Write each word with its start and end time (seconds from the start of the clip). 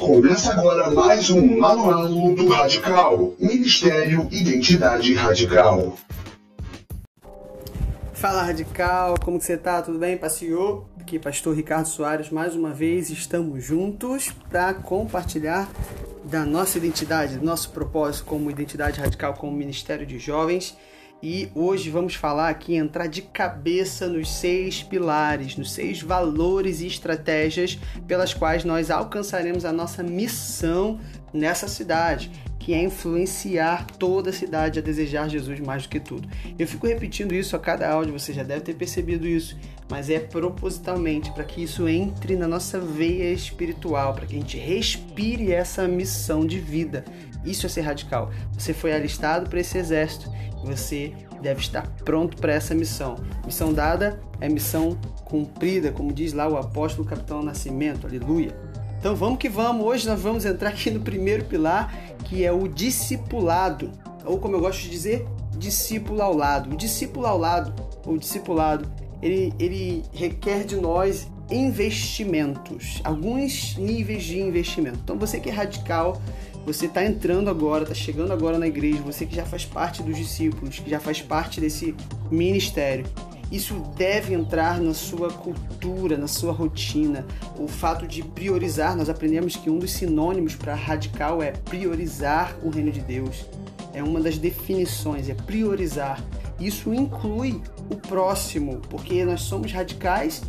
Começa 0.00 0.54
agora 0.54 0.90
mais 0.90 1.28
um 1.28 1.58
Manual 1.58 2.08
do 2.08 2.48
Radical, 2.48 3.34
Ministério 3.38 4.26
Identidade 4.32 5.12
Radical. 5.12 5.94
Fala 8.14 8.42
Radical, 8.42 9.16
como 9.22 9.38
que 9.38 9.44
você 9.44 9.58
tá? 9.58 9.82
Tudo 9.82 9.98
bem? 9.98 10.16
Passeou? 10.16 10.88
Aqui 10.98 11.18
Pastor 11.18 11.54
Ricardo 11.54 11.86
Soares, 11.86 12.30
mais 12.30 12.56
uma 12.56 12.70
vez 12.70 13.10
estamos 13.10 13.62
juntos 13.62 14.32
para 14.48 14.72
compartilhar 14.72 15.70
da 16.24 16.46
nossa 16.46 16.78
identidade, 16.78 17.36
do 17.36 17.44
nosso 17.44 17.68
propósito 17.68 18.24
como 18.24 18.50
identidade 18.50 18.98
radical, 18.98 19.34
como 19.34 19.52
Ministério 19.52 20.06
de 20.06 20.18
Jovens. 20.18 20.78
E 21.22 21.50
hoje 21.54 21.90
vamos 21.90 22.14
falar 22.14 22.48
aqui, 22.48 22.74
entrar 22.74 23.06
de 23.06 23.20
cabeça 23.20 24.08
nos 24.08 24.30
seis 24.30 24.82
pilares, 24.82 25.54
nos 25.54 25.70
seis 25.70 26.00
valores 26.00 26.80
e 26.80 26.86
estratégias 26.86 27.78
pelas 28.08 28.32
quais 28.32 28.64
nós 28.64 28.90
alcançaremos 28.90 29.66
a 29.66 29.72
nossa 29.72 30.02
missão 30.02 30.98
nessa 31.30 31.68
cidade, 31.68 32.30
que 32.58 32.72
é 32.72 32.82
influenciar 32.82 33.86
toda 33.98 34.30
a 34.30 34.32
cidade 34.32 34.78
a 34.78 34.82
desejar 34.82 35.28
Jesus 35.28 35.60
mais 35.60 35.82
do 35.82 35.90
que 35.90 36.00
tudo. 36.00 36.26
Eu 36.58 36.66
fico 36.66 36.86
repetindo 36.86 37.34
isso 37.34 37.54
a 37.54 37.58
cada 37.58 37.90
áudio, 37.90 38.18
você 38.18 38.32
já 38.32 38.42
deve 38.42 38.62
ter 38.62 38.74
percebido 38.74 39.26
isso, 39.26 39.58
mas 39.90 40.08
é 40.08 40.20
propositalmente 40.20 41.30
para 41.32 41.44
que 41.44 41.62
isso 41.62 41.86
entre 41.86 42.34
na 42.34 42.48
nossa 42.48 42.80
veia 42.80 43.30
espiritual, 43.30 44.14
para 44.14 44.24
que 44.24 44.36
a 44.36 44.38
gente 44.38 44.56
respire 44.56 45.52
essa 45.52 45.86
missão 45.86 46.46
de 46.46 46.58
vida. 46.58 47.04
Isso 47.44 47.64
é 47.64 47.68
ser 47.68 47.82
radical. 47.82 48.30
Você 48.52 48.74
foi 48.74 48.92
alistado 48.92 49.48
para 49.48 49.60
esse 49.60 49.78
exército 49.78 50.30
você 50.62 51.12
deve 51.40 51.60
estar 51.60 51.86
pronto 52.04 52.36
para 52.36 52.52
essa 52.52 52.74
missão. 52.74 53.16
Missão 53.44 53.72
dada 53.72 54.20
é 54.40 54.48
missão 54.48 54.98
cumprida, 55.24 55.92
como 55.92 56.12
diz 56.12 56.32
lá 56.32 56.48
o 56.48 56.56
apóstolo 56.56 57.08
Capitão 57.08 57.42
Nascimento, 57.42 58.06
aleluia. 58.06 58.54
Então 58.98 59.16
vamos 59.16 59.38
que 59.38 59.48
vamos, 59.48 59.86
hoje 59.86 60.06
nós 60.06 60.20
vamos 60.20 60.44
entrar 60.44 60.70
aqui 60.70 60.90
no 60.90 61.00
primeiro 61.00 61.44
pilar, 61.46 61.94
que 62.24 62.44
é 62.44 62.52
o 62.52 62.68
discipulado, 62.68 63.90
ou 64.24 64.38
como 64.38 64.56
eu 64.56 64.60
gosto 64.60 64.82
de 64.82 64.90
dizer, 64.90 65.26
discípulo 65.56 66.20
ao 66.20 66.36
lado. 66.36 66.72
O 66.72 66.76
discípulo 66.76 67.26
ao 67.26 67.38
lado, 67.38 67.72
ou 68.06 68.18
discipulado, 68.18 68.90
ele, 69.22 69.54
ele 69.58 70.02
requer 70.12 70.64
de 70.64 70.76
nós 70.76 71.28
investimentos, 71.50 73.00
alguns 73.02 73.76
níveis 73.76 74.22
de 74.22 74.40
investimento. 74.40 75.00
Então 75.02 75.18
você 75.18 75.40
que 75.40 75.48
é 75.48 75.52
radical, 75.52 76.20
você 76.64 76.86
está 76.86 77.04
entrando 77.04 77.48
agora, 77.48 77.84
está 77.84 77.94
chegando 77.94 78.32
agora 78.32 78.58
na 78.58 78.66
igreja, 78.66 79.00
você 79.02 79.24
que 79.26 79.34
já 79.34 79.44
faz 79.44 79.64
parte 79.64 80.02
dos 80.02 80.16
discípulos, 80.16 80.78
que 80.78 80.90
já 80.90 81.00
faz 81.00 81.20
parte 81.20 81.60
desse 81.60 81.94
ministério. 82.30 83.06
Isso 83.50 83.74
deve 83.96 84.32
entrar 84.32 84.80
na 84.80 84.94
sua 84.94 85.28
cultura, 85.30 86.16
na 86.16 86.28
sua 86.28 86.52
rotina. 86.52 87.26
O 87.58 87.66
fato 87.66 88.06
de 88.06 88.22
priorizar, 88.22 88.96
nós 88.96 89.08
aprendemos 89.08 89.56
que 89.56 89.68
um 89.68 89.78
dos 89.78 89.90
sinônimos 89.90 90.54
para 90.54 90.74
radical 90.74 91.42
é 91.42 91.50
priorizar 91.50 92.54
o 92.62 92.70
reino 92.70 92.92
de 92.92 93.00
Deus. 93.00 93.44
É 93.92 94.02
uma 94.04 94.20
das 94.20 94.38
definições, 94.38 95.28
é 95.28 95.34
priorizar. 95.34 96.22
Isso 96.60 96.94
inclui 96.94 97.60
o 97.90 97.96
próximo, 97.96 98.80
porque 98.88 99.24
nós 99.24 99.40
somos 99.40 99.72
radicais 99.72 100.42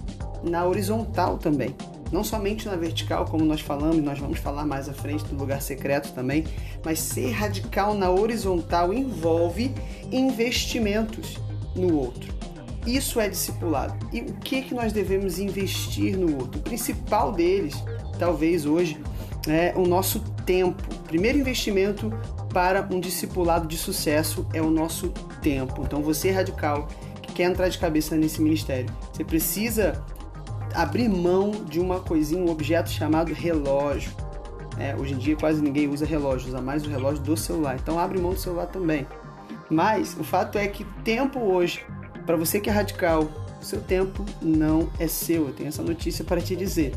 na 0.44 0.66
horizontal 0.66 1.39
também 1.39 1.76
não 2.12 2.23
somente 2.23 2.67
na 2.67 2.76
vertical, 2.76 3.26
como 3.26 3.45
nós 3.45 3.62
falamos, 3.62 4.04
nós 4.04 4.20
vamos 4.20 4.40
falar 4.40 4.66
mais 4.66 4.90
à 4.90 4.94
frente 4.94 5.23
do 5.26 5.36
lugar 5.36 5.62
secreto 5.62 6.12
também, 6.14 6.45
mas 6.84 7.00
ser 7.00 7.31
radical 7.31 7.94
na 7.94 8.09
horizontal 8.09 8.94
envolve 8.94 9.73
investimentos 10.12 11.38
no 11.76 11.95
outro. 11.98 12.34
Isso 12.86 13.20
é 13.20 13.30
discipulado. 13.30 13.95
E 14.12 14.22
o 14.22 14.34
que, 14.34 14.62
que 14.64 14.73
nós 14.73 14.92
devemos 14.92 15.39
investir 15.39 16.17
no 16.17 16.38
outro? 16.38 16.59
O 16.59 16.64
principal 16.64 17.32
deles, 17.32 17.76
talvez 18.17 18.66
hoje, 18.66 19.00
é 19.48 19.73
o 19.76 19.86
nosso 19.88 20.20
tempo. 20.45 20.84
O 20.95 21.04
primeiro 21.04 21.38
investimento 21.38 22.11
para 22.52 22.88
um 22.92 23.00
discipulado 23.00 23.67
de 23.67 23.77
sucesso 23.77 24.45
é 24.54 24.61
o 24.61 24.70
nosso 24.70 25.10
tempo. 25.42 25.83
Então, 25.86 26.02
você 26.02 26.32
radical 26.32 26.88
que 27.21 27.33
quer 27.33 27.44
entrar 27.44 27.70
de 27.70 27.77
cabeça 27.77 28.16
nesse 28.16 28.42
ministério, 28.42 28.92
você 29.14 29.23
precisa 29.23 30.04
abrir 30.76 31.09
mão 31.09 31.52
de 31.52 31.80
uma 31.80 31.99
coisinha, 31.99 32.42
um 32.42 32.49
objeto 32.49 32.89
chamado 32.89 33.33
relógio. 33.33 34.11
É, 34.77 34.95
hoje 34.95 35.14
em 35.14 35.17
dia 35.17 35.36
quase 35.36 35.61
ninguém 35.61 35.87
usa 35.87 36.05
relógio, 36.05 36.48
usa 36.48 36.61
mais 36.61 36.86
o 36.86 36.89
relógio 36.89 37.21
do 37.23 37.37
celular. 37.37 37.77
Então 37.82 37.99
abre 37.99 38.20
mão 38.20 38.33
do 38.33 38.39
celular 38.39 38.67
também. 38.67 39.05
Mas 39.70 40.15
o 40.20 40.23
fato 40.23 40.58
é 40.58 40.67
que 40.67 40.83
tempo 41.04 41.39
hoje, 41.39 41.86
para 42.26 42.36
você 42.36 42.59
que 42.59 42.70
é 42.70 42.73
radical, 42.73 43.30
o 43.61 43.65
seu 43.65 43.80
tempo 43.82 44.26
não 44.42 44.89
é 44.99 45.08
seu. 45.08 45.48
Eu 45.48 45.54
tenho 45.54 45.70
essa 45.70 45.83
notícia 45.83 46.26
para 46.26 46.42
te 46.42 46.55
dizer. 46.55 46.93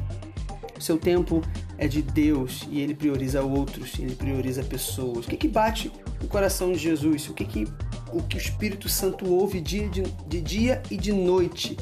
O 0.77 0.81
seu 0.81 0.99
tempo 0.99 1.43
é 1.79 1.87
de 1.87 2.03
Deus 2.03 2.67
e 2.71 2.81
ele 2.81 2.95
prioriza 2.95 3.43
outros, 3.43 3.99
ele 3.99 4.15
prioriza 4.15 4.63
pessoas. 4.63 5.27
O 5.27 5.29
que, 5.29 5.37
que 5.37 5.49
bate 5.49 5.93
no 6.21 6.29
coração 6.29 6.73
de 6.73 6.79
Jesus? 6.79 7.29
O 7.29 7.35
que, 7.35 7.45
que 7.45 7.69
o 8.13 8.23
que 8.23 8.37
o 8.37 8.39
Espírito 8.39 8.89
Santo 8.89 9.31
ouve 9.33 9.61
dia 9.61 9.89
de, 9.89 10.03
de 10.03 10.41
dia 10.41 10.83
e 10.91 10.97
de 10.97 11.13
noite? 11.13 11.77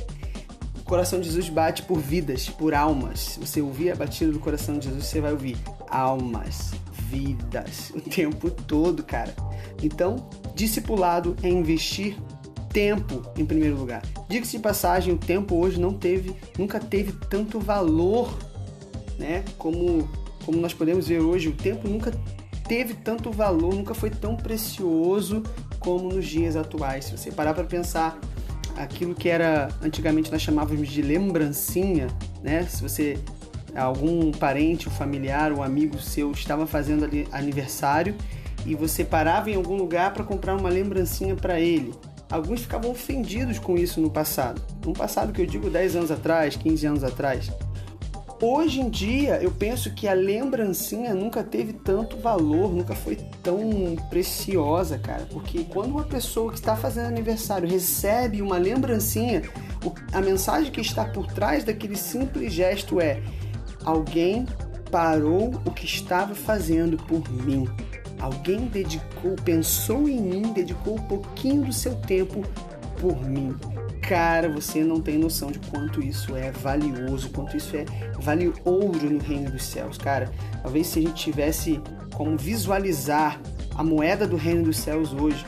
Coração 0.92 1.20
de 1.20 1.24
Jesus 1.24 1.48
bate 1.48 1.84
por 1.84 1.98
vidas, 1.98 2.50
por 2.50 2.74
almas. 2.74 3.38
Você 3.40 3.62
ouvir 3.62 3.92
a 3.92 3.96
batida 3.96 4.30
do 4.30 4.38
coração 4.38 4.78
de 4.78 4.88
Jesus, 4.88 5.06
você 5.06 5.22
vai 5.22 5.32
ouvir 5.32 5.56
almas, 5.88 6.72
vidas, 7.08 7.90
o 7.96 8.00
tempo 8.02 8.50
todo, 8.50 9.02
cara. 9.02 9.34
Então, 9.82 10.28
discipulado 10.54 11.34
é 11.42 11.48
investir 11.48 12.18
tempo 12.74 13.22
em 13.38 13.46
primeiro 13.46 13.74
lugar. 13.74 14.02
Diga-se 14.28 14.58
de 14.58 14.62
passagem, 14.62 15.14
o 15.14 15.16
tempo 15.16 15.56
hoje 15.56 15.80
não 15.80 15.94
teve, 15.94 16.36
nunca 16.58 16.78
teve 16.78 17.12
tanto 17.30 17.58
valor, 17.58 18.36
né? 19.18 19.46
Como, 19.56 20.06
como 20.44 20.58
nós 20.58 20.74
podemos 20.74 21.08
ver 21.08 21.20
hoje, 21.20 21.48
o 21.48 21.56
tempo 21.56 21.88
nunca 21.88 22.12
teve 22.68 22.92
tanto 22.92 23.32
valor, 23.32 23.74
nunca 23.74 23.94
foi 23.94 24.10
tão 24.10 24.36
precioso 24.36 25.42
como 25.78 26.12
nos 26.12 26.26
dias 26.26 26.54
atuais. 26.54 27.06
Se 27.06 27.16
você 27.16 27.32
parar 27.32 27.54
para 27.54 27.64
pensar 27.64 28.20
aquilo 28.76 29.14
que 29.14 29.28
era 29.28 29.68
antigamente 29.82 30.30
nós 30.30 30.42
chamávamos 30.42 30.88
de 30.88 31.02
lembrancinha, 31.02 32.08
né? 32.42 32.64
Se 32.64 32.82
você 32.82 33.18
algum 33.74 34.30
parente, 34.32 34.88
um 34.88 34.92
familiar, 34.92 35.52
um 35.52 35.62
amigo 35.62 35.98
seu 35.98 36.30
estava 36.32 36.66
fazendo 36.66 37.08
aniversário 37.32 38.14
e 38.66 38.74
você 38.74 39.04
parava 39.04 39.50
em 39.50 39.54
algum 39.54 39.76
lugar 39.76 40.12
para 40.12 40.24
comprar 40.24 40.56
uma 40.56 40.68
lembrancinha 40.68 41.34
para 41.34 41.58
ele. 41.58 41.92
Alguns 42.30 42.62
ficavam 42.62 42.90
ofendidos 42.90 43.58
com 43.58 43.76
isso 43.76 44.00
no 44.00 44.10
passado. 44.10 44.62
No 44.84 44.92
passado 44.92 45.32
que 45.32 45.42
eu 45.42 45.46
digo 45.46 45.68
10 45.68 45.96
anos 45.96 46.10
atrás, 46.10 46.56
15 46.56 46.86
anos 46.86 47.04
atrás. 47.04 47.50
Hoje 48.44 48.80
em 48.80 48.90
dia, 48.90 49.40
eu 49.40 49.52
penso 49.52 49.94
que 49.94 50.08
a 50.08 50.14
lembrancinha 50.14 51.14
nunca 51.14 51.44
teve 51.44 51.72
tanto 51.72 52.16
valor, 52.16 52.74
nunca 52.74 52.92
foi 52.92 53.14
tão 53.40 53.94
preciosa, 54.10 54.98
cara. 54.98 55.28
Porque 55.30 55.62
quando 55.62 55.92
uma 55.92 56.02
pessoa 56.02 56.50
que 56.50 56.58
está 56.58 56.74
fazendo 56.74 57.06
aniversário 57.06 57.68
recebe 57.68 58.42
uma 58.42 58.58
lembrancinha, 58.58 59.42
a 60.12 60.20
mensagem 60.20 60.72
que 60.72 60.80
está 60.80 61.04
por 61.04 61.28
trás 61.28 61.62
daquele 61.62 61.94
simples 61.94 62.52
gesto 62.52 63.00
é: 63.00 63.22
alguém 63.84 64.44
parou 64.90 65.54
o 65.64 65.70
que 65.70 65.86
estava 65.86 66.34
fazendo 66.34 66.96
por 66.96 67.22
mim. 67.44 67.68
Alguém 68.18 68.66
dedicou, 68.66 69.36
pensou 69.44 70.08
em 70.08 70.20
mim, 70.20 70.52
dedicou 70.52 70.96
um 70.96 71.02
pouquinho 71.02 71.62
do 71.62 71.72
seu 71.72 71.94
tempo 71.94 72.42
por 73.00 73.24
mim. 73.24 73.54
Cara, 74.12 74.46
você 74.46 74.84
não 74.84 75.00
tem 75.00 75.16
noção 75.16 75.50
de 75.50 75.58
quanto 75.58 76.02
isso 76.02 76.36
é 76.36 76.50
valioso, 76.50 77.30
quanto 77.30 77.56
isso 77.56 77.74
é 77.74 77.86
vale 78.20 78.52
ouro 78.62 79.08
no 79.08 79.18
reino 79.18 79.50
dos 79.50 79.64
céus, 79.64 79.96
cara. 79.96 80.30
Talvez 80.62 80.88
se 80.88 80.98
a 80.98 81.02
gente 81.02 81.14
tivesse 81.14 81.80
como 82.14 82.36
visualizar 82.36 83.40
a 83.74 83.82
moeda 83.82 84.26
do 84.26 84.36
reino 84.36 84.64
dos 84.64 84.76
céus 84.76 85.14
hoje, 85.14 85.42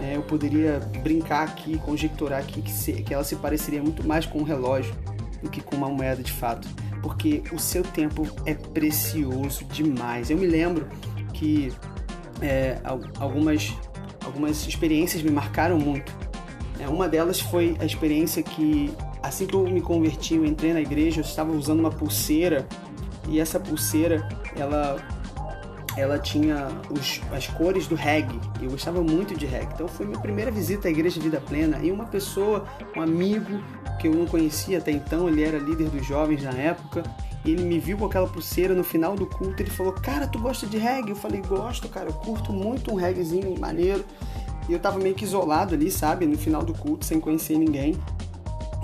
né, 0.00 0.16
eu 0.16 0.22
poderia 0.22 0.80
brincar 1.02 1.42
aqui, 1.42 1.78
conjecturar 1.80 2.40
aqui 2.40 2.62
que, 2.62 2.72
se, 2.72 2.94
que 2.94 3.12
ela 3.12 3.22
se 3.22 3.36
pareceria 3.36 3.82
muito 3.82 4.02
mais 4.08 4.24
com 4.24 4.38
um 4.38 4.44
relógio 4.44 4.94
do 5.42 5.50
que 5.50 5.60
com 5.60 5.76
uma 5.76 5.90
moeda 5.90 6.22
de 6.22 6.32
fato, 6.32 6.66
porque 7.02 7.42
o 7.52 7.58
seu 7.58 7.82
tempo 7.82 8.26
é 8.46 8.54
precioso 8.54 9.62
demais. 9.66 10.30
Eu 10.30 10.38
me 10.38 10.46
lembro 10.46 10.88
que 11.34 11.70
é, 12.40 12.78
algumas, 13.18 13.74
algumas 14.24 14.66
experiências 14.66 15.22
me 15.22 15.30
marcaram 15.30 15.78
muito 15.78 16.25
uma 16.88 17.08
delas 17.08 17.40
foi 17.40 17.76
a 17.80 17.84
experiência 17.84 18.42
que, 18.42 18.92
assim 19.22 19.46
que 19.46 19.54
eu 19.54 19.62
me 19.64 19.80
converti, 19.80 20.34
eu 20.34 20.44
entrei 20.44 20.72
na 20.72 20.80
igreja, 20.80 21.20
eu 21.20 21.24
estava 21.24 21.52
usando 21.52 21.80
uma 21.80 21.90
pulseira 21.90 22.66
e 23.28 23.40
essa 23.40 23.58
pulseira, 23.58 24.28
ela 24.56 24.96
ela 25.96 26.18
tinha 26.18 26.68
os, 26.90 27.22
as 27.32 27.46
cores 27.46 27.86
do 27.86 27.94
reggae. 27.94 28.38
Eu 28.60 28.70
gostava 28.70 29.02
muito 29.02 29.34
de 29.34 29.46
reggae. 29.46 29.72
Então 29.72 29.88
foi 29.88 30.04
minha 30.04 30.20
primeira 30.20 30.50
visita 30.50 30.88
à 30.88 30.90
Igreja 30.90 31.18
Vida 31.20 31.40
Plena. 31.40 31.78
E 31.82 31.90
uma 31.90 32.04
pessoa, 32.04 32.66
um 32.94 33.00
amigo 33.00 33.62
que 33.98 34.06
eu 34.06 34.14
não 34.14 34.26
conhecia 34.26 34.76
até 34.76 34.90
então, 34.90 35.26
ele 35.26 35.42
era 35.42 35.58
líder 35.58 35.88
dos 35.88 36.06
jovens 36.06 36.42
na 36.42 36.52
época. 36.52 37.02
Ele 37.44 37.64
me 37.64 37.78
viu 37.78 37.96
com 37.96 38.04
aquela 38.04 38.26
pulseira 38.26 38.74
no 38.74 38.84
final 38.84 39.16
do 39.16 39.26
culto. 39.26 39.62
Ele 39.62 39.70
falou: 39.70 39.92
Cara, 39.92 40.26
tu 40.26 40.38
gosta 40.38 40.66
de 40.66 40.76
reggae? 40.76 41.10
Eu 41.10 41.16
falei: 41.16 41.40
Gosto, 41.40 41.88
cara. 41.88 42.10
Eu 42.10 42.14
curto 42.14 42.52
muito 42.52 42.92
um 42.92 42.96
reggaezinho 42.96 43.58
maneiro. 43.58 44.04
E 44.68 44.72
eu 44.72 44.78
tava 44.78 44.98
meio 44.98 45.14
que 45.14 45.24
isolado 45.24 45.74
ali, 45.74 45.90
sabe? 45.90 46.26
No 46.26 46.36
final 46.36 46.62
do 46.62 46.74
culto, 46.74 47.04
sem 47.04 47.20
conhecer 47.20 47.58
ninguém. 47.58 47.96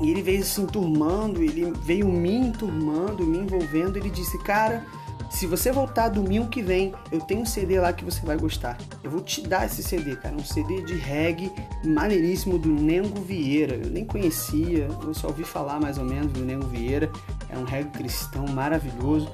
E 0.03 0.11
ele 0.11 0.23
veio 0.23 0.43
se 0.45 0.61
enturmando, 0.61 1.43
ele 1.43 1.73
veio 1.83 2.09
me 2.09 2.35
enturmando, 2.35 3.27
me 3.27 3.39
envolvendo. 3.39 3.97
Ele 3.97 4.11
disse: 4.11 4.39
Cara, 4.43 4.85
Se 5.33 5.47
você 5.47 5.73
voltar 5.73 6.11
domingo 6.11 6.49
que 6.49 6.61
vem, 6.63 6.93
eu 7.11 7.19
tenho 7.19 7.41
um 7.41 7.47
CD 7.47 7.81
lá 7.81 7.91
que 7.91 8.05
você 8.05 8.25
vai 8.25 8.37
gostar. 8.37 8.77
Eu 9.03 9.11
vou 9.11 9.23
te 9.23 9.41
dar 9.41 9.65
esse 9.65 9.83
CD, 9.83 10.15
cara. 10.15 10.37
Um 10.37 10.45
CD 10.45 10.83
de 10.83 10.95
reggae 10.95 11.51
maneiríssimo 11.83 12.59
do 12.59 12.69
Nengo 12.69 13.19
Vieira. 13.23 13.77
Eu 13.77 13.91
nem 13.91 14.05
conhecia, 14.05 14.89
eu 15.03 15.15
só 15.15 15.29
ouvi 15.29 15.43
falar 15.43 15.81
mais 15.81 15.97
ou 15.97 16.05
menos 16.05 16.31
do 16.33 16.45
Nengo 16.45 16.67
Vieira. 16.67 17.11
É 17.49 17.57
um 17.57 17.65
reggae 17.65 17.89
cristão 17.91 18.47
maravilhoso. 18.47 19.27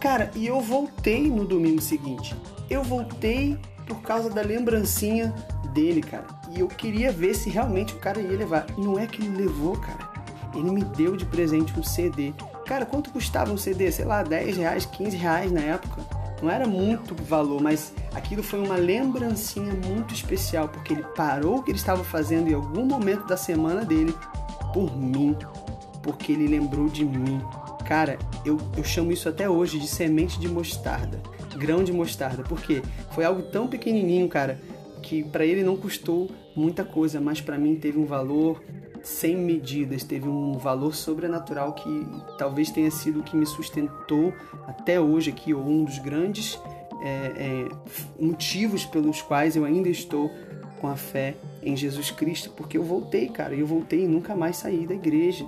Cara, 0.00 0.30
e 0.34 0.46
eu 0.46 0.60
voltei 0.62 1.28
no 1.28 1.44
domingo 1.44 1.82
seguinte. 1.82 2.34
Eu 2.70 2.82
voltei 2.82 3.58
por 3.86 4.00
causa 4.00 4.30
da 4.30 4.40
lembrancinha 4.40 5.32
dele, 5.74 6.00
cara. 6.00 6.24
E 6.50 6.60
eu 6.60 6.68
queria 6.68 7.10
ver 7.10 7.34
se 7.34 7.50
realmente 7.50 7.94
o 7.94 7.98
cara 7.98 8.20
ia 8.20 8.38
levar. 8.38 8.66
E 8.78 8.80
não 8.80 8.98
é 8.98 9.06
que 9.06 9.22
ele 9.22 9.36
levou, 9.36 9.76
cara. 9.76 10.08
Ele 10.54 10.70
me 10.70 10.84
deu 10.84 11.16
de 11.16 11.26
presente 11.26 11.78
um 11.78 11.82
CD. 11.82 12.32
Cara, 12.64 12.86
quanto 12.86 13.10
custava 13.10 13.52
um 13.52 13.58
CD? 13.58 13.90
Sei 13.90 14.04
lá, 14.04 14.22
10 14.22 14.56
reais, 14.56 14.86
15 14.86 15.16
reais 15.16 15.52
na 15.52 15.60
época. 15.60 16.02
Não 16.40 16.50
era 16.50 16.66
muito 16.66 17.14
valor, 17.24 17.60
mas 17.62 17.92
aquilo 18.14 18.42
foi 18.42 18.60
uma 18.60 18.76
lembrancinha 18.76 19.72
muito 19.72 20.14
especial, 20.14 20.68
porque 20.68 20.92
ele 20.92 21.02
parou 21.16 21.58
o 21.58 21.62
que 21.62 21.70
ele 21.70 21.78
estava 21.78 22.04
fazendo 22.04 22.48
em 22.48 22.54
algum 22.54 22.84
momento 22.84 23.26
da 23.26 23.36
semana 23.36 23.84
dele 23.84 24.14
por 24.72 24.96
mim, 24.96 25.36
porque 26.02 26.32
ele 26.32 26.46
lembrou 26.46 26.88
de 26.88 27.04
mim. 27.04 27.40
Cara, 27.84 28.18
eu, 28.44 28.58
eu 28.76 28.84
chamo 28.84 29.12
isso 29.12 29.28
até 29.28 29.48
hoje 29.48 29.78
de 29.78 29.86
semente 29.86 30.38
de 30.38 30.48
mostarda, 30.48 31.20
grão 31.56 31.84
de 31.84 31.92
mostarda, 31.92 32.42
porque 32.42 32.82
foi 33.12 33.24
algo 33.24 33.42
tão 33.42 33.66
pequenininho, 33.66 34.28
cara, 34.28 34.60
que 35.04 35.22
para 35.22 35.44
ele 35.44 35.62
não 35.62 35.76
custou 35.76 36.30
muita 36.56 36.82
coisa, 36.82 37.20
mas 37.20 37.40
para 37.40 37.58
mim 37.58 37.76
teve 37.76 37.98
um 37.98 38.06
valor 38.06 38.62
sem 39.02 39.36
medidas, 39.36 40.02
teve 40.02 40.26
um 40.26 40.54
valor 40.54 40.94
sobrenatural 40.94 41.74
que 41.74 42.06
talvez 42.38 42.70
tenha 42.70 42.90
sido 42.90 43.20
o 43.20 43.22
que 43.22 43.36
me 43.36 43.44
sustentou 43.44 44.32
até 44.66 44.98
hoje 44.98 45.30
aqui, 45.30 45.52
ou 45.52 45.62
um 45.62 45.84
dos 45.84 45.98
grandes 45.98 46.58
é, 47.02 47.08
é, 47.36 47.68
motivos 48.18 48.86
pelos 48.86 49.20
quais 49.20 49.56
eu 49.56 49.64
ainda 49.66 49.90
estou 49.90 50.30
com 50.80 50.88
a 50.88 50.96
fé 50.96 51.34
em 51.62 51.76
Jesus 51.76 52.10
Cristo, 52.10 52.50
porque 52.56 52.78
eu 52.78 52.82
voltei, 52.82 53.28
cara, 53.28 53.54
eu 53.54 53.66
voltei 53.66 54.04
e 54.04 54.08
nunca 54.08 54.34
mais 54.34 54.56
saí 54.56 54.86
da 54.86 54.94
igreja. 54.94 55.46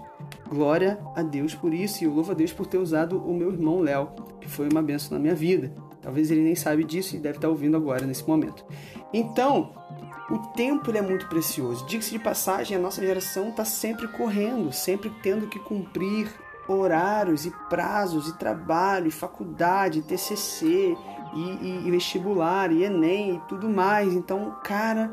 Glória 0.49 0.99
a 1.15 1.23
Deus 1.23 1.55
por 1.55 1.73
isso 1.73 2.05
e 2.05 2.07
eu 2.07 2.13
louvo 2.13 2.33
a 2.33 2.35
Deus 2.35 2.53
por 2.53 2.67
ter 2.67 2.79
usado 2.79 3.19
o 3.19 3.35
meu 3.35 3.51
irmão 3.51 3.81
Léo, 3.81 4.11
que 4.41 4.49
foi 4.49 4.69
uma 4.69 4.83
benção 4.83 5.17
na 5.17 5.23
minha 5.23 5.35
vida. 5.35 5.73
Talvez 6.07 6.31
ele 6.31 6.41
nem 6.41 6.55
saiba 6.55 6.85
disso 6.85 7.17
e 7.17 7.19
deve 7.19 7.39
estar 7.39 7.49
ouvindo 7.49 7.77
agora 7.77 8.07
nesse 8.07 8.25
momento. 8.29 8.65
Então, 9.13 9.73
o 10.31 10.39
tempo 10.55 10.97
é 10.97 11.03
muito 11.03 11.27
precioso. 11.27 11.85
Diga-se 11.85 12.13
de 12.13 12.21
passagem, 12.21 12.77
a 12.77 12.81
nossa 12.81 13.05
geração 13.05 13.49
está 13.49 13.65
sempre 13.65 14.07
correndo, 14.07 14.73
sempre 14.73 15.11
tendo 15.21 15.49
que 15.49 15.59
cumprir 15.59 16.33
horários 16.69 17.45
e 17.45 17.51
prazos 17.69 18.29
e 18.29 18.39
trabalho, 18.39 19.09
e 19.09 19.11
faculdade, 19.11 20.01
TCC 20.03 20.97
e, 21.35 21.41
e, 21.41 21.89
e 21.89 21.91
vestibular 21.91 22.71
e 22.71 22.85
Enem 22.85 23.35
e 23.35 23.41
tudo 23.49 23.69
mais. 23.69 24.15
Então, 24.15 24.55
cara, 24.63 25.13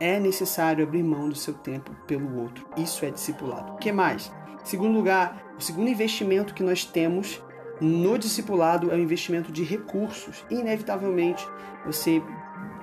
é 0.00 0.18
necessário 0.18 0.84
abrir 0.84 1.04
mão 1.04 1.28
do 1.28 1.36
seu 1.36 1.54
tempo 1.54 1.92
pelo 2.08 2.40
outro. 2.40 2.66
Isso 2.76 3.04
é 3.04 3.10
discipulado. 3.12 3.74
O 3.74 3.76
que 3.76 3.92
mais? 3.92 4.32
Segundo 4.64 4.96
lugar, 4.96 5.54
o 5.56 5.62
segundo 5.62 5.88
investimento 5.88 6.54
que 6.54 6.64
nós 6.64 6.84
temos 6.84 7.40
no 7.80 8.18
discipulado 8.18 8.90
é 8.90 8.94
o 8.94 8.98
investimento 8.98 9.52
de 9.52 9.62
recursos. 9.62 10.44
Inevitavelmente, 10.50 11.46
você 11.84 12.22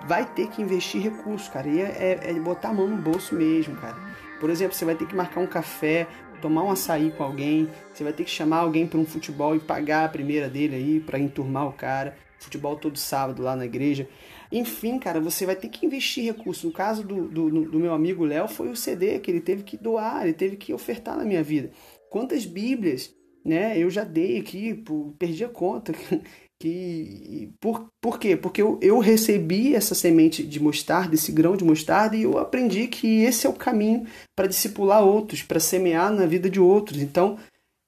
vai 0.08 0.26
ter 0.26 0.50
que 0.50 0.62
investir 0.62 1.02
recursos, 1.02 1.50
cara. 1.50 1.68
E 1.68 1.82
é, 1.82 2.20
é, 2.24 2.30
é, 2.32 2.34
botar 2.40 2.70
a 2.70 2.74
mão 2.74 2.88
no 2.88 2.98
bolso 2.98 3.36
mesmo, 3.36 3.76
cara. 3.76 3.96
Por 4.40 4.50
exemplo, 4.50 4.76
você 4.76 4.86
vai 4.86 4.96
ter 4.96 5.08
que 5.08 5.16
marcar 5.16 5.42
um 5.42 5.48
café, 5.48 6.08
tomar 6.42 6.64
um 6.64 6.72
açaí 6.72 7.12
com 7.12 7.24
alguém, 7.24 7.70
você 7.94 8.04
vai 8.04 8.14
ter 8.14 8.24
que 8.24 8.30
chamar 8.30 8.58
alguém 8.58 8.86
para 8.86 9.00
um 9.00 9.06
futebol 9.06 9.56
e 9.56 9.60
pagar 9.60 10.06
a 10.06 10.10
primeira 10.10 10.50
dele 10.50 10.76
aí 10.76 11.00
para 11.00 11.20
enturmar 11.20 11.68
o 11.68 11.74
cara. 11.74 12.18
Futebol 12.38 12.76
todo 12.76 12.98
sábado 12.98 13.42
lá 13.42 13.56
na 13.56 13.66
igreja. 13.66 14.08
Enfim, 14.52 15.00
cara, 15.00 15.20
você 15.20 15.46
vai 15.46 15.56
ter 15.56 15.70
que 15.70 15.86
investir 15.86 16.26
recursos. 16.26 16.64
No 16.64 16.72
caso 16.72 17.04
do, 17.04 17.28
do, 17.28 17.50
do 17.50 17.80
meu 17.80 17.94
amigo 17.94 18.24
Léo, 18.24 18.48
foi 18.48 18.70
o 18.70 18.76
CD 18.76 19.20
que 19.20 19.32
ele 19.32 19.42
teve 19.42 19.64
que 19.64 19.78
doar, 19.78 20.24
ele 20.24 20.34
teve 20.34 20.56
que 20.56 20.74
ofertar 20.74 21.18
na 21.18 21.24
minha 21.24 21.42
vida. 21.42 21.72
Quantas 22.10 22.46
Bíblias 22.46 23.14
né, 23.46 23.78
eu 23.78 23.90
já 23.90 24.04
dei 24.04 24.40
aqui, 24.40 24.84
perdi 25.20 25.46
a 25.46 25.50
conta. 25.50 25.94
que 26.60 27.54
por, 27.60 27.88
por 28.02 28.18
quê? 28.18 28.36
Porque 28.36 28.62
eu, 28.62 28.80
eu 28.82 29.00
recebi 29.00 29.76
essa 29.76 29.94
semente 29.94 30.42
de 30.42 30.60
mostarda, 30.60 31.14
esse 31.14 31.32
grão 31.32 31.56
de 31.56 31.64
mostarda, 31.64 32.16
e 32.16 32.24
eu 32.24 32.38
aprendi 32.38 32.88
que 32.88 33.24
esse 33.24 33.46
é 33.46 33.50
o 33.50 33.54
caminho 33.54 34.06
para 34.36 34.48
discipular 34.48 35.04
outros, 35.04 35.44
para 35.44 35.60
semear 35.60 36.12
na 36.12 36.26
vida 36.26 36.50
de 36.50 36.60
outros. 36.60 37.02
Então, 37.02 37.38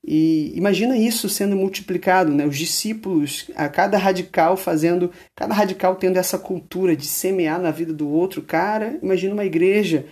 e 0.05 0.53
imagina 0.55 0.97
isso 0.97 1.27
sendo 1.27 1.55
multiplicado, 1.55 2.33
né? 2.33 2.45
Os 2.45 2.57
discípulos, 2.57 3.49
a 3.55 3.67
cada 3.67 3.97
radical 3.97 4.55
fazendo, 4.55 5.11
cada 5.35 5.53
radical 5.53 5.95
tendo 5.95 6.17
essa 6.17 6.37
cultura 6.37 6.95
de 6.95 7.05
semear 7.05 7.59
na 7.59 7.71
vida 7.71 7.93
do 7.93 8.07
outro. 8.07 8.41
Cara, 8.41 8.97
imagina 9.01 9.33
uma 9.33 9.43
igreja 9.43 10.05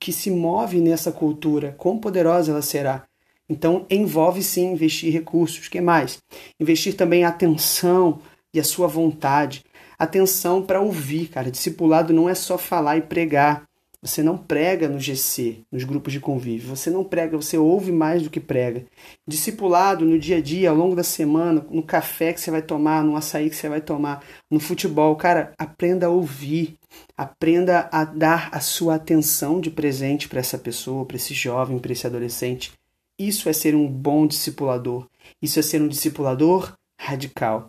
que 0.00 0.12
se 0.12 0.30
move 0.30 0.80
nessa 0.80 1.12
cultura, 1.12 1.74
quão 1.78 1.98
poderosa 1.98 2.50
ela 2.50 2.62
será. 2.62 3.05
Então, 3.48 3.86
envolve 3.88 4.42
sim 4.42 4.72
investir 4.72 5.12
recursos. 5.12 5.68
Que 5.68 5.80
mais? 5.80 6.18
Investir 6.60 6.94
também 6.94 7.24
a 7.24 7.28
atenção 7.28 8.20
e 8.52 8.60
a 8.60 8.64
sua 8.64 8.86
vontade. 8.86 9.64
Atenção 9.98 10.62
para 10.62 10.80
ouvir, 10.80 11.28
cara. 11.28 11.50
Discipulado 11.50 12.12
não 12.12 12.28
é 12.28 12.34
só 12.34 12.58
falar 12.58 12.96
e 12.96 13.02
pregar. 13.02 13.64
Você 14.02 14.22
não 14.22 14.36
prega 14.36 14.88
no 14.88 15.00
GC, 15.00 15.64
nos 15.72 15.82
grupos 15.82 16.12
de 16.12 16.20
convívio. 16.20 16.68
Você 16.68 16.90
não 16.90 17.02
prega, 17.02 17.36
você 17.36 17.56
ouve 17.56 17.90
mais 17.90 18.22
do 18.22 18.30
que 18.30 18.38
prega. 18.38 18.84
Discipulado 19.26 20.04
no 20.04 20.18
dia 20.18 20.36
a 20.36 20.40
dia, 20.40 20.70
ao 20.70 20.76
longo 20.76 20.94
da 20.94 21.02
semana, 21.02 21.66
no 21.70 21.82
café 21.82 22.32
que 22.32 22.40
você 22.40 22.50
vai 22.50 22.62
tomar, 22.62 23.02
no 23.02 23.16
açaí 23.16 23.50
que 23.50 23.56
você 23.56 23.68
vai 23.68 23.80
tomar, 23.80 24.22
no 24.50 24.60
futebol. 24.60 25.16
Cara, 25.16 25.52
aprenda 25.58 26.06
a 26.06 26.10
ouvir. 26.10 26.78
Aprenda 27.16 27.88
a 27.90 28.04
dar 28.04 28.48
a 28.52 28.60
sua 28.60 28.94
atenção 28.94 29.60
de 29.60 29.70
presente 29.70 30.28
para 30.28 30.40
essa 30.40 30.58
pessoa, 30.58 31.04
para 31.04 31.16
esse 31.16 31.34
jovem, 31.34 31.78
para 31.78 31.92
esse 31.92 32.06
adolescente. 32.06 32.72
Isso 33.18 33.48
é 33.48 33.52
ser 33.52 33.74
um 33.74 33.90
bom 33.90 34.26
discipulador. 34.26 35.08
Isso 35.40 35.58
é 35.58 35.62
ser 35.62 35.80
um 35.80 35.88
discipulador 35.88 36.74
radical. 37.00 37.68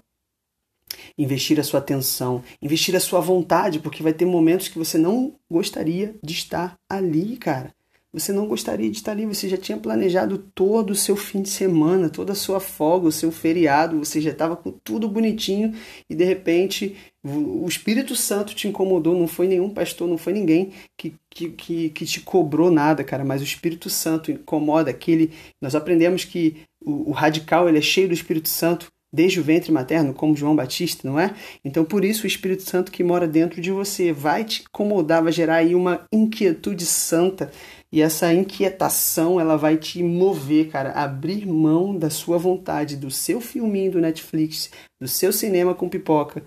Investir 1.17 1.59
a 1.59 1.63
sua 1.63 1.79
atenção, 1.79 2.43
investir 2.61 2.95
a 2.95 2.99
sua 2.99 3.19
vontade, 3.19 3.79
porque 3.79 4.03
vai 4.03 4.13
ter 4.13 4.25
momentos 4.25 4.67
que 4.67 4.77
você 4.77 4.97
não 4.97 5.35
gostaria 5.49 6.15
de 6.23 6.33
estar 6.33 6.75
ali, 6.89 7.37
cara. 7.37 7.73
Você 8.13 8.31
não 8.31 8.47
gostaria 8.47 8.89
de 8.89 8.97
estar 8.97 9.11
ali, 9.11 9.25
você 9.25 9.49
já 9.49 9.57
tinha 9.57 9.77
planejado 9.77 10.37
todo 10.55 10.91
o 10.91 10.95
seu 10.95 11.15
fim 11.15 11.41
de 11.41 11.49
semana, 11.49 12.09
toda 12.09 12.31
a 12.31 12.35
sua 12.35 12.59
folga, 12.59 13.07
o 13.07 13.11
seu 13.11 13.31
feriado, 13.31 13.99
você 13.99 14.21
já 14.21 14.31
estava 14.31 14.55
com 14.55 14.71
tudo 14.71 15.09
bonitinho 15.09 15.73
e 16.09 16.15
de 16.15 16.23
repente 16.23 16.95
o 17.23 17.67
Espírito 17.67 18.15
Santo 18.15 18.55
te 18.55 18.67
incomodou, 18.67 19.17
não 19.17 19.27
foi 19.27 19.47
nenhum 19.47 19.69
pastor, 19.69 20.07
não 20.07 20.17
foi 20.17 20.31
ninguém 20.31 20.71
que, 20.97 21.15
que, 21.29 21.49
que, 21.49 21.89
que 21.89 22.05
te 22.05 22.21
cobrou 22.21 22.71
nada, 22.71 23.03
cara, 23.03 23.25
mas 23.25 23.41
o 23.41 23.45
Espírito 23.45 23.89
Santo 23.89 24.31
incomoda 24.31 24.89
aquele. 24.89 25.31
Nós 25.61 25.75
aprendemos 25.75 26.23
que 26.23 26.61
o, 26.81 27.09
o 27.09 27.11
radical 27.11 27.67
ele 27.67 27.79
é 27.79 27.81
cheio 27.81 28.07
do 28.07 28.13
Espírito 28.13 28.47
Santo 28.47 28.87
desde 29.11 29.39
o 29.39 29.43
ventre 29.43 29.71
materno, 29.71 30.13
como 30.13 30.35
João 30.35 30.55
Batista, 30.55 31.07
não 31.07 31.19
é? 31.19 31.33
Então, 31.63 31.85
por 31.85 32.03
isso, 32.03 32.23
o 32.23 32.27
Espírito 32.27 32.63
Santo 32.63 32.91
que 32.91 33.03
mora 33.03 33.27
dentro 33.27 33.61
de 33.61 33.71
você 33.71 34.11
vai 34.11 34.43
te 34.43 34.63
incomodar, 34.63 35.23
vai 35.23 35.31
gerar 35.31 35.55
aí 35.55 35.73
uma 35.73 36.05
inquietude 36.11 36.85
santa 36.85 37.51
e 37.91 38.01
essa 38.01 38.33
inquietação, 38.33 39.39
ela 39.39 39.55
vai 39.55 39.77
te 39.77 40.03
mover, 40.03 40.69
cara, 40.69 40.91
abrir 40.91 41.45
mão 41.45 41.97
da 41.97 42.09
sua 42.09 42.37
vontade, 42.37 42.97
do 42.97 43.09
seu 43.09 43.39
filminho 43.39 43.93
do 43.93 44.01
Netflix, 44.01 44.69
do 44.99 45.07
seu 45.07 45.31
cinema 45.31 45.73
com 45.73 45.87
pipoca 45.87 46.43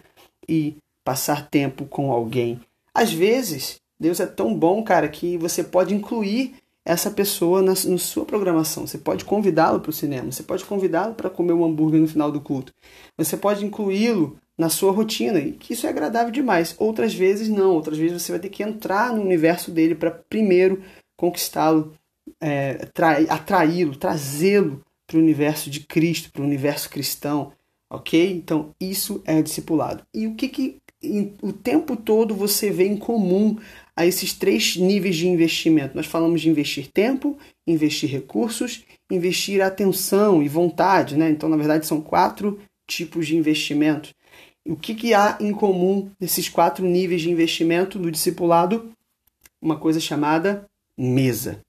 e 0.48 0.76
passar 1.02 1.48
tempo 1.48 1.86
com 1.86 2.12
alguém. 2.12 2.60
Às 2.94 3.12
vezes, 3.12 3.80
Deus 3.98 4.20
é 4.20 4.26
tão 4.26 4.54
bom, 4.54 4.82
cara, 4.82 5.08
que 5.08 5.38
você 5.38 5.64
pode 5.64 5.94
incluir 5.94 6.54
essa 6.84 7.10
pessoa 7.10 7.62
na, 7.62 7.72
na 7.72 7.98
sua 7.98 8.24
programação. 8.24 8.86
Você 8.86 8.98
pode 8.98 9.24
convidá-lo 9.24 9.80
para 9.80 9.90
o 9.90 9.94
cinema, 9.94 10.30
você 10.30 10.42
pode 10.42 10.64
convidá-lo 10.64 11.14
para 11.14 11.30
comer 11.30 11.52
um 11.52 11.64
hambúrguer 11.64 12.00
no 12.00 12.08
final 12.08 12.30
do 12.30 12.40
culto. 12.40 12.72
Você 13.16 13.36
pode 13.36 13.64
incluí-lo 13.64 14.36
na 14.58 14.68
sua 14.68 14.92
rotina, 14.92 15.38
e 15.38 15.52
que 15.52 15.72
isso 15.72 15.86
é 15.86 15.90
agradável 15.90 16.30
demais. 16.30 16.74
Outras 16.78 17.14
vezes 17.14 17.48
não, 17.48 17.74
outras 17.74 17.96
vezes 17.96 18.20
você 18.20 18.30
vai 18.30 18.40
ter 18.40 18.50
que 18.50 18.62
entrar 18.62 19.10
no 19.10 19.22
universo 19.22 19.70
dele 19.70 19.94
para 19.94 20.10
primeiro 20.10 20.82
conquistá-lo, 21.20 21.92
é, 22.40 22.88
atraí-lo, 23.28 23.94
trazê-lo 23.94 24.82
para 25.06 25.18
o 25.18 25.20
universo 25.20 25.68
de 25.68 25.80
Cristo, 25.80 26.32
para 26.32 26.40
o 26.40 26.46
universo 26.46 26.88
cristão, 26.88 27.52
ok? 27.90 28.32
Então 28.32 28.74
isso 28.80 29.20
é 29.26 29.42
discipulado. 29.42 30.02
E 30.14 30.26
o 30.26 30.34
que, 30.34 30.48
que 30.48 30.78
em, 31.02 31.34
o 31.42 31.52
tempo 31.52 31.94
todo 31.94 32.34
você 32.34 32.70
vê 32.70 32.86
em 32.86 32.96
comum 32.96 33.58
a 33.94 34.06
esses 34.06 34.32
três 34.32 34.76
níveis 34.76 35.16
de 35.16 35.28
investimento? 35.28 35.94
Nós 35.94 36.06
falamos 36.06 36.40
de 36.40 36.48
investir 36.48 36.86
tempo, 36.90 37.36
investir 37.66 38.08
recursos, 38.08 38.82
investir 39.10 39.60
atenção 39.60 40.42
e 40.42 40.48
vontade, 40.48 41.18
né? 41.18 41.28
Então 41.28 41.50
na 41.50 41.56
verdade 41.56 41.86
são 41.86 42.00
quatro 42.00 42.58
tipos 42.86 43.26
de 43.26 43.36
investimento. 43.36 44.14
O 44.66 44.74
que, 44.74 44.94
que 44.94 45.12
há 45.12 45.36
em 45.38 45.52
comum 45.52 46.10
nesses 46.18 46.48
quatro 46.48 46.86
níveis 46.86 47.20
de 47.20 47.30
investimento 47.30 47.98
do 47.98 48.10
discipulado? 48.10 48.90
Uma 49.60 49.76
coisa 49.76 50.00
chamada 50.00 50.69
mesa. 50.96 51.60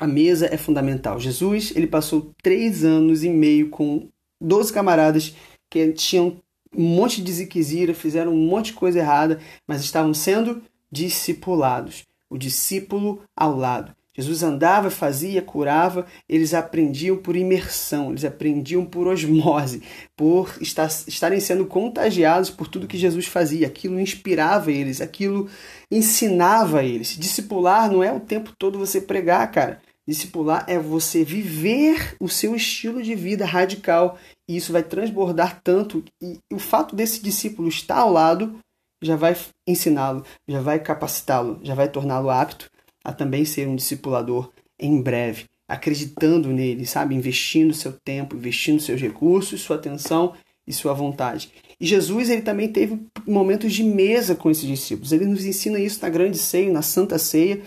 A 0.00 0.06
mesa 0.06 0.46
é 0.52 0.56
fundamental. 0.56 1.20
Jesus 1.20 1.72
ele 1.76 1.86
passou 1.86 2.32
três 2.42 2.84
anos 2.84 3.22
e 3.22 3.28
meio 3.28 3.70
com 3.70 4.08
12 4.40 4.72
camaradas 4.72 5.34
que 5.70 5.92
tinham 5.92 6.40
um 6.76 6.82
monte 6.82 7.16
de 7.16 7.22
desequizira, 7.22 7.94
fizeram 7.94 8.32
um 8.32 8.46
monte 8.46 8.66
de 8.66 8.72
coisa 8.74 8.98
errada, 8.98 9.40
mas 9.66 9.82
estavam 9.82 10.12
sendo 10.12 10.62
discipulados. 10.90 12.04
O 12.28 12.36
discípulo 12.36 13.22
ao 13.36 13.56
lado. 13.56 13.94
Jesus 14.16 14.44
andava, 14.44 14.90
fazia, 14.90 15.42
curava, 15.42 16.06
eles 16.28 16.54
aprendiam 16.54 17.16
por 17.16 17.34
imersão, 17.34 18.10
eles 18.10 18.24
aprendiam 18.24 18.84
por 18.86 19.08
osmose, 19.08 19.82
por 20.16 20.56
estar, 20.60 20.86
estarem 21.08 21.40
sendo 21.40 21.66
contagiados 21.66 22.48
por 22.48 22.68
tudo 22.68 22.86
que 22.86 22.96
Jesus 22.96 23.26
fazia. 23.26 23.66
Aquilo 23.66 23.98
inspirava 23.98 24.70
eles, 24.70 25.00
aquilo 25.00 25.48
ensinava 25.90 26.84
eles. 26.84 27.16
Discipular 27.18 27.90
não 27.90 28.04
é 28.04 28.12
o 28.12 28.20
tempo 28.20 28.52
todo 28.56 28.78
você 28.78 29.00
pregar, 29.00 29.50
cara. 29.50 29.82
Discipular 30.06 30.64
é 30.68 30.78
você 30.78 31.24
viver 31.24 32.14
o 32.20 32.28
seu 32.28 32.54
estilo 32.54 33.02
de 33.02 33.16
vida 33.16 33.44
radical 33.44 34.18
e 34.48 34.56
isso 34.56 34.72
vai 34.72 34.82
transbordar 34.82 35.60
tanto. 35.64 36.04
E 36.22 36.38
o 36.52 36.58
fato 36.58 36.94
desse 36.94 37.20
discípulo 37.20 37.68
estar 37.68 37.96
ao 37.96 38.12
lado 38.12 38.58
já 39.02 39.16
vai 39.16 39.36
ensiná-lo, 39.66 40.24
já 40.46 40.60
vai 40.60 40.78
capacitá-lo, 40.78 41.58
já 41.62 41.74
vai 41.74 41.88
torná-lo 41.88 42.30
apto 42.30 42.66
a 43.04 43.12
também 43.12 43.44
ser 43.44 43.68
um 43.68 43.76
discipulador 43.76 44.50
em 44.78 45.00
breve, 45.00 45.44
acreditando 45.68 46.48
nele, 46.48 46.86
sabe? 46.86 47.14
Investindo 47.14 47.72
seu 47.74 47.92
tempo, 47.92 48.34
investindo 48.34 48.80
seus 48.80 49.00
recursos, 49.00 49.60
sua 49.60 49.76
atenção 49.76 50.34
e 50.66 50.72
sua 50.72 50.94
vontade. 50.94 51.52
E 51.78 51.86
Jesus 51.86 52.30
ele 52.30 52.42
também 52.42 52.72
teve 52.72 52.98
momentos 53.26 53.72
de 53.72 53.84
mesa 53.84 54.34
com 54.34 54.50
esses 54.50 54.66
discípulos. 54.66 55.12
Ele 55.12 55.26
nos 55.26 55.44
ensina 55.44 55.78
isso 55.78 56.00
na 56.00 56.08
grande 56.08 56.38
ceia, 56.38 56.72
na 56.72 56.82
santa 56.82 57.18
ceia 57.18 57.62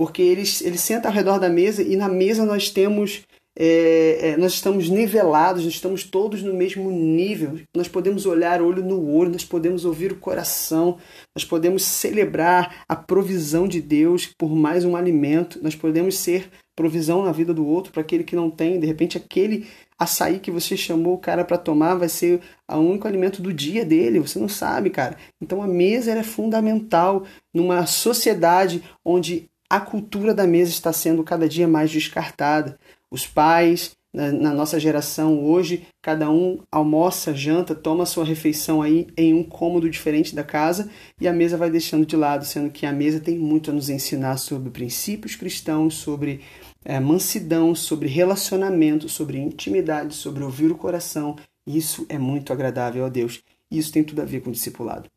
porque 0.00 0.22
eles, 0.22 0.62
ele 0.62 0.78
senta 0.78 1.08
ao 1.08 1.14
redor 1.14 1.38
da 1.38 1.50
mesa 1.50 1.82
e 1.82 1.94
na 1.94 2.08
mesa 2.08 2.46
nós 2.46 2.70
temos 2.70 3.20
é, 3.58 4.30
é, 4.30 4.36
nós 4.36 4.52
estamos 4.52 4.88
nivelados, 4.88 5.64
nós 5.64 5.74
estamos 5.74 6.04
todos 6.04 6.42
no 6.42 6.54
mesmo 6.54 6.90
nível. 6.90 7.60
Nós 7.74 7.88
podemos 7.88 8.26
olhar 8.26 8.62
olho 8.62 8.82
no 8.82 9.08
olho, 9.10 9.30
nós 9.30 9.44
podemos 9.44 9.84
ouvir 9.84 10.12
o 10.12 10.16
coração, 10.16 10.98
nós 11.34 11.44
podemos 11.44 11.82
celebrar 11.82 12.84
a 12.88 12.96
provisão 12.96 13.66
de 13.66 13.80
Deus 13.80 14.26
por 14.26 14.54
mais 14.54 14.84
um 14.84 14.96
alimento, 14.96 15.58
nós 15.62 15.74
podemos 15.74 16.16
ser 16.16 16.50
provisão 16.76 17.24
na 17.24 17.32
vida 17.32 17.52
do 17.52 17.66
outro 17.66 17.92
para 17.92 18.00
aquele 18.00 18.24
que 18.24 18.34
não 18.34 18.50
tem. 18.50 18.80
De 18.80 18.86
repente, 18.86 19.18
aquele 19.18 19.66
açaí 19.98 20.38
que 20.38 20.50
você 20.50 20.76
chamou 20.76 21.14
o 21.14 21.18
cara 21.18 21.44
para 21.44 21.58
tomar 21.58 21.94
vai 21.94 22.08
ser 22.08 22.40
o 22.66 22.78
único 22.78 23.06
alimento 23.06 23.42
do 23.42 23.52
dia 23.52 23.84
dele, 23.84 24.20
você 24.20 24.38
não 24.38 24.48
sabe, 24.48 24.88
cara. 24.88 25.18
Então 25.42 25.62
a 25.62 25.66
mesa 25.66 26.12
é 26.12 26.22
fundamental 26.22 27.24
numa 27.52 27.84
sociedade 27.84 28.82
onde 29.04 29.50
a 29.68 29.78
cultura 29.78 30.34
da 30.34 30.48
mesa 30.48 30.72
está 30.72 30.92
sendo 30.92 31.22
cada 31.22 31.48
dia 31.48 31.68
mais 31.68 31.90
descartada. 31.90 32.76
Os 33.10 33.26
pais, 33.26 33.96
na, 34.12 34.32
na, 34.32 34.52
nossa 34.52 34.78
geração 34.78 35.44
hoje, 35.44 35.86
cada 36.02 36.30
um 36.30 36.58
almoça, 36.70 37.34
janta, 37.34 37.74
toma 37.74 38.06
sua 38.06 38.24
refeição 38.24 38.82
aí 38.82 39.06
em 39.16 39.34
um 39.34 39.42
cômodo 39.42 39.88
diferente 39.88 40.34
da 40.34 40.42
casa 40.42 40.90
e 41.20 41.28
a 41.28 41.32
mesa 41.32 41.56
vai 41.56 41.70
deixando 41.70 42.06
de 42.06 42.16
lado, 42.16 42.44
sendo 42.44 42.70
que 42.70 42.86
a 42.86 42.92
mesa 42.92 43.20
tem 43.20 43.38
muito 43.38 43.70
a 43.70 43.74
nos 43.74 43.88
ensinar 43.88 44.36
sobre 44.36 44.70
princípios 44.70 45.36
cristãos, 45.36 45.94
sobre 45.94 46.40
é, 46.84 46.98
mansidão, 46.98 47.74
sobre 47.74 48.08
relacionamento, 48.08 49.08
sobre 49.08 49.38
intimidade, 49.38 50.14
sobre 50.14 50.42
ouvir 50.42 50.70
o 50.70 50.76
coração. 50.76 51.36
Isso 51.66 52.06
é 52.08 52.18
muito 52.18 52.52
agradável 52.52 53.04
a 53.04 53.08
Deus. 53.08 53.42
Isso 53.70 53.92
tem 53.92 54.02
tudo 54.02 54.22
a 54.22 54.24
ver 54.24 54.40
com 54.40 54.50
o 54.50 54.52
discipulado. 54.52 55.08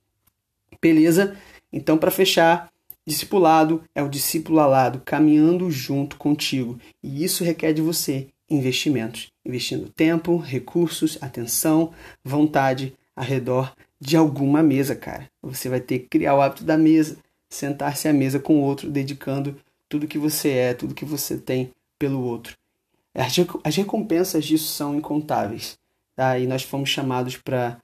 Beleza? 0.81 1.35
Então, 1.71 1.97
para 1.97 2.11
fechar, 2.11 2.69
Discipulado 3.05 3.83
é 3.93 4.01
o 4.01 4.09
discípulo 4.09 4.59
alado 4.59 5.01
caminhando 5.03 5.69
junto 5.69 6.15
contigo, 6.17 6.79
e 7.01 7.23
isso 7.23 7.43
requer 7.43 7.73
de 7.73 7.81
você 7.81 8.27
investimentos, 8.49 9.31
investindo 9.45 9.89
tempo, 9.89 10.37
recursos, 10.37 11.17
atenção, 11.21 11.91
vontade 12.23 12.93
ao 13.15 13.25
redor 13.25 13.73
de 13.99 14.15
alguma 14.15 14.63
mesa, 14.63 14.95
cara. 14.95 15.29
Você 15.41 15.67
vai 15.67 15.81
ter 15.81 15.99
que 15.99 16.07
criar 16.07 16.35
o 16.35 16.41
hábito 16.41 16.63
da 16.63 16.77
mesa, 16.77 17.17
sentar-se 17.49 18.07
à 18.07 18.13
mesa 18.13 18.39
com 18.39 18.55
o 18.55 18.61
outro, 18.61 18.89
dedicando 18.89 19.57
tudo 19.89 20.07
que 20.07 20.17
você 20.17 20.49
é, 20.49 20.73
tudo 20.73 20.95
que 20.95 21.05
você 21.05 21.37
tem 21.37 21.71
pelo 21.99 22.21
outro. 22.21 22.55
As 23.63 23.75
recompensas 23.75 24.43
disso 24.45 24.65
são 24.65 24.95
incontáveis, 24.95 25.77
tá? 26.15 26.39
E 26.39 26.47
nós 26.47 26.63
fomos 26.63 26.89
chamados 26.89 27.37
para 27.37 27.79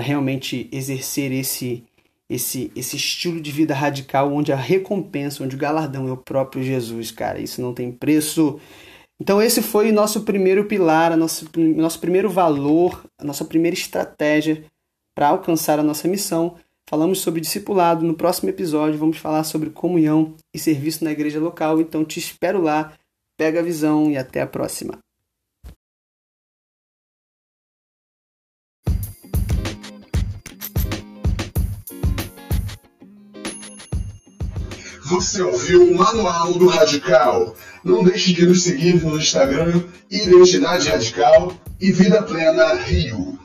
realmente 0.00 0.68
exercer 0.72 1.30
esse 1.30 1.84
esse, 2.32 2.72
esse 2.74 2.96
estilo 2.96 3.40
de 3.40 3.52
vida 3.52 3.74
radical 3.74 4.32
onde 4.32 4.52
a 4.52 4.56
recompensa, 4.56 5.44
onde 5.44 5.54
o 5.54 5.58
galardão 5.58 6.08
é 6.08 6.12
o 6.12 6.16
próprio 6.16 6.62
Jesus, 6.62 7.10
cara. 7.10 7.38
Isso 7.38 7.60
não 7.60 7.74
tem 7.74 7.92
preço. 7.92 8.58
Então 9.20 9.40
esse 9.40 9.60
foi 9.60 9.90
o 9.90 9.94
nosso 9.94 10.22
primeiro 10.22 10.64
pilar, 10.64 11.14
nosso, 11.14 11.46
nosso 11.56 12.00
primeiro 12.00 12.30
valor, 12.30 13.04
a 13.18 13.24
nossa 13.24 13.44
primeira 13.44 13.76
estratégia 13.76 14.64
para 15.14 15.28
alcançar 15.28 15.78
a 15.78 15.82
nossa 15.82 16.08
missão. 16.08 16.56
Falamos 16.88 17.20
sobre 17.20 17.40
discipulado. 17.40 18.04
No 18.04 18.14
próximo 18.14 18.48
episódio 18.48 18.98
vamos 18.98 19.18
falar 19.18 19.44
sobre 19.44 19.68
comunhão 19.68 20.34
e 20.54 20.58
serviço 20.58 21.04
na 21.04 21.12
igreja 21.12 21.38
local. 21.38 21.80
Então 21.80 22.02
te 22.02 22.18
espero 22.18 22.62
lá. 22.62 22.94
Pega 23.36 23.60
a 23.60 23.62
visão 23.62 24.10
e 24.10 24.16
até 24.16 24.40
a 24.40 24.46
próxima. 24.46 24.98
Você 35.12 35.42
ouviu 35.42 35.90
o 35.90 35.94
Manual 35.94 36.54
do 36.54 36.66
Radical. 36.68 37.54
Não 37.84 38.02
deixe 38.02 38.32
de 38.32 38.46
nos 38.46 38.62
seguir 38.62 39.04
no 39.04 39.18
Instagram 39.18 39.82
Identidade 40.10 40.88
Radical 40.88 41.52
e 41.78 41.92
Vida 41.92 42.22
Plena 42.22 42.72
Rio. 42.76 43.38